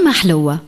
[0.00, 0.60] كليمة حلوة.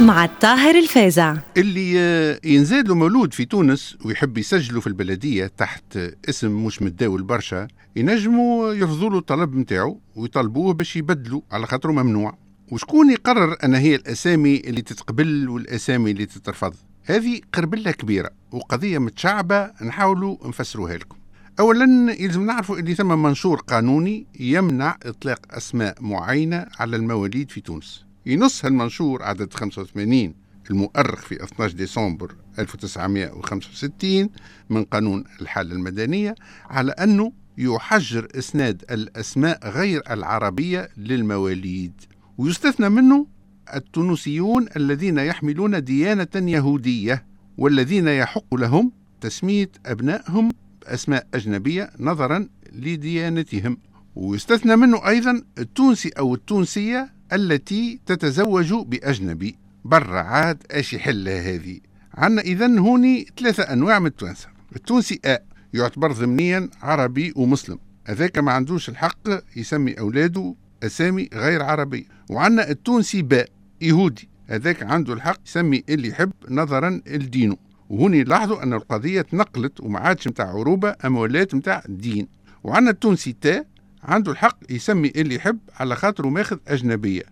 [0.00, 5.98] مع الطاهر الفازع اللي آه، ينزاد له مولود في تونس ويحب يسجله في البلدية تحت
[6.28, 12.38] اسم مش متداول برشا ينجموا يرفضوا له الطلب نتاعو ويطالبوه باش يبدلوا على خاطره ممنوع.
[12.70, 16.74] وشكون يقرر أن هي الأسامي اللي تتقبل والأسامي اللي تترفض؟
[17.04, 21.16] هذه قربلة كبيرة وقضية متشعبة نحاولوا نفسروها لكم.
[21.60, 28.04] اولا يلزم نعرفوا اللي ثم منشور قانوني يمنع إطلاق أسماء معينة على المواليد في تونس.
[28.26, 30.34] ينص هالمنشور عدد 85
[30.70, 34.30] المؤرخ في 12 ديسمبر 1965
[34.70, 36.34] من قانون الحالة المدنية
[36.70, 41.92] على أنه يحجر إسناد الأسماء غير العربية للمواليد.
[42.38, 43.26] ويستثنى منه
[43.74, 47.26] التونسيون الذين يحملون ديانة يهودية
[47.58, 50.50] والذين يحق لهم تسمية أبنائهم
[50.84, 53.78] بأسماء أجنبية نظرا لديانتهم.
[54.16, 59.56] ويستثنى منه أيضا التونسي أو التونسية التي تتزوج بأجنبي.
[59.84, 61.80] برا عاد إيش يحل هذه؟
[62.14, 64.48] عندنا إذا هوني ثلاثة أنواع من التوانسة.
[64.76, 65.38] التونسي أ
[65.74, 67.78] يعتبر ضمنيا عربي ومسلم.
[68.06, 72.04] هذاك ما عندوش الحق يسمي أولاده أسامي غير عربية.
[72.30, 73.48] وعندنا التونسي باء
[73.80, 74.28] يهودي.
[74.46, 77.56] هذاك عنده الحق يسمي اللي يحب نظرا لدينه.
[77.90, 82.28] وهوني لاحظوا أن القضية تنقلت وما عادش متاع عروبة أما ولات متاع دين.
[82.64, 83.64] وعندنا التونسي تا
[84.02, 87.22] عنده الحق يسمي اللي يحب على خاطره ماخذ أجنبية.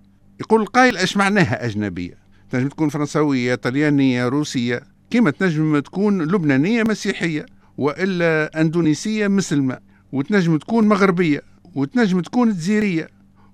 [0.41, 2.15] يقول القائل إيش معناها أجنبية؟
[2.51, 4.83] تنجم تكون فرنسوية طليانية روسية.
[5.11, 7.47] كما تنجم تكون لبنانية مسيحية
[7.79, 9.79] وإلا أندونيسية مسلمة.
[10.13, 11.43] وتنجم تكون مغربية
[11.75, 13.09] وتنجم تكون جزيرية.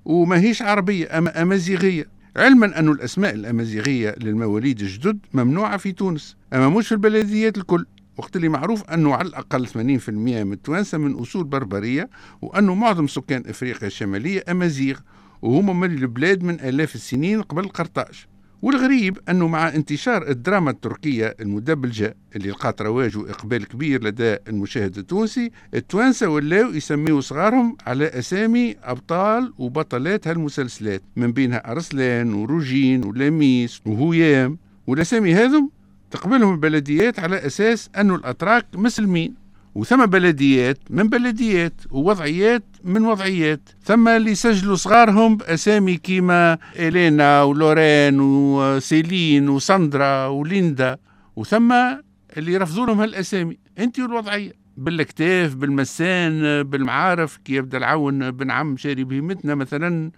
[0.04, 6.86] وماهيش عربية أما أمازيغية علما أن الأسماء الأمازيغية للمواليد الجدد ممنوعة في تونس أما مش
[6.88, 7.86] في البلديات الكل.
[8.16, 9.76] وقت اللي معروف أنه على الأقل 80%
[10.10, 12.10] من التوانسة من أصول بربرية
[12.42, 14.98] وأنه معظم سكان إفريقيا الشمالية أمازيغ
[15.42, 18.26] وهم من البلاد من آلاف السنين قبل القرطاج
[18.62, 25.50] والغريب أنه مع انتشار الدراما التركية المدبلجة اللي لقات رواج وإقبال كبير لدى المشاهد التونسي
[25.74, 34.58] التوانسة ولاو يسميوا صغارهم على أسامي أبطال وبطلات هالمسلسلات من بينها أرسلان وروجين ولميس وهيام
[34.86, 35.70] والأسامي هذم
[36.10, 39.34] تقبلهم البلديات على أساس أنه الأتراك مسلمين
[39.74, 48.20] وثم بلديات من بلديات ووضعيات من وضعيات ثم اللي سجلوا صغارهم بأسامي كيما إلينا ولورين
[48.20, 50.98] وسيلين وساندرا وليندا.
[51.36, 51.72] وثم
[52.36, 53.58] اللي رفضوا لهم هالأسامي.
[53.78, 54.52] أنت والوضعية.
[54.76, 60.10] بالكتاف بالمسان بالمعارف كي يبدأ العون بن عم شاري بهيمتنا مثلا.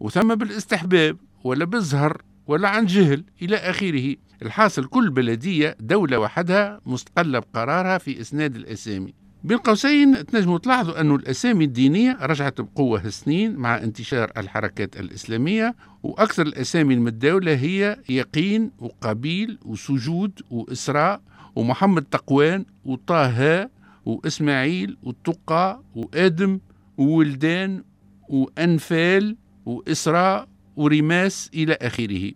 [0.00, 4.14] وثم بالإستحباب ولا بالزهر ولا عن جهل إلى آخره.
[4.42, 9.27] الحاصل كل بلدية دولة وحدها مستقلة بقرارها في إسناد الأسامي.
[9.44, 16.46] بين قوسين تنجموا تلاحظوا أن الأسامي الدينية رجعت بقوة هالسنين مع انتشار الحركات الإسلامية وأكثر
[16.46, 21.20] الأسامي المتداولة هي يقين وقبيل وسجود وإسراء
[21.56, 23.68] ومحمد تقوان وطه
[24.06, 26.58] وإسماعيل وتقى وآدم
[26.98, 27.82] وولدان
[28.28, 32.32] وأنفال وإسراء ورماس إلى آخره.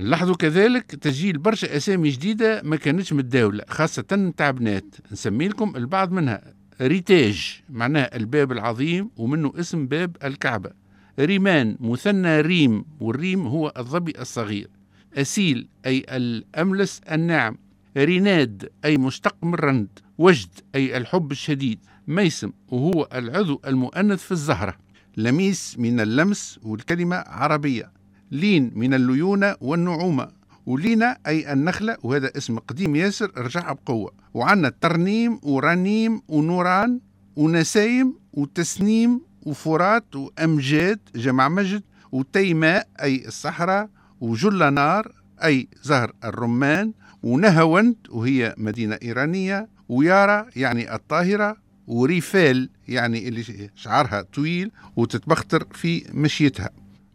[0.00, 4.84] لاحظوا كذلك تسجيل برشا أسامي جديدة ما كانتش متداولة خاصة نتاع بنات.
[5.12, 10.70] نسمي لكم البعض منها ريتاج معناها الباب العظيم ومنه اسم باب الكعبة.
[11.18, 14.68] ريمان مثنى ريم والريم هو الظبي الصغير.
[15.14, 17.58] أسيل أي الأملس الناعم.
[17.96, 21.78] ريناد أي مشتق من رند وجد أي الحب الشديد.
[22.08, 24.76] ميسم وهو العضو المؤنث في الزهرة.
[25.16, 27.99] لميس من اللمس والكلمة عربية.
[28.30, 30.28] لين من الليونة والنعومة.
[30.66, 34.12] ولينا أي النخلة وهذا اسم قديم ياسر رجع بقوة.
[34.34, 37.00] وعنا الترنيم ورنيم ونوران
[37.36, 41.82] ونسايم وتسنيم وفرات وأمجاد جمع مجد
[42.12, 43.88] وتيماء أي الصحراء
[44.20, 45.12] وجل نار
[45.44, 46.92] أي زهر الرمان
[47.22, 56.70] ونهوند وهي مدينة إيرانية ويارا يعني الطاهرة وريفال يعني اللي شعرها طويل وتتبختر في مشيتها.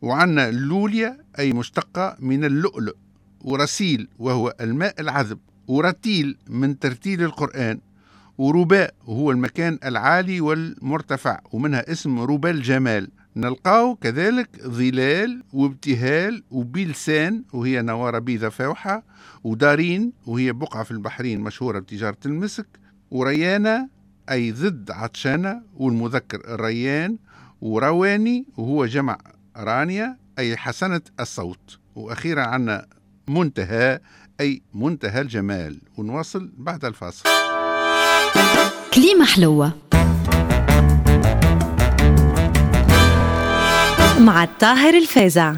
[0.06, 2.96] وعندنا لوليا أي مشتقة من اللؤلؤ
[3.42, 7.80] ورسيل وهو الماء العذب ورتيل من ترتيل القرآن
[8.38, 13.10] ورباء وهو المكان العالي والمرتفع ومنها اسم ربا الجمال.
[13.36, 19.04] نلقاه كذلك ظلال وابتهال وبيلسان وهي نوارة بيضة فوحة
[19.44, 22.68] ودارين وهي بقعة في البحرين مشهورة بتجارة المسك
[23.12, 23.90] وريانة
[24.32, 27.18] أي ضد عطشانة والمذكر الريان
[27.62, 29.18] ورواني وهو جمع
[29.58, 31.78] رانيا أي حسنة الصوت.
[31.96, 32.86] وأخيرا عنا
[33.28, 34.00] منتهى
[34.42, 35.82] أي منتهى الجمال.
[35.98, 37.30] ونواصل بعد الفاصل.
[38.94, 39.72] كليمة حلوة.
[44.20, 45.56] مع الطاهر الفازع.